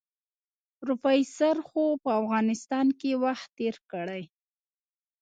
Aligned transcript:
پروفيسر 0.79 1.55
خو 1.67 1.83
په 2.03 2.09
افغانستان 2.21 2.87
کې 2.99 3.11
وخت 3.23 3.47
تېر 3.57 3.75
کړی. 3.91 4.23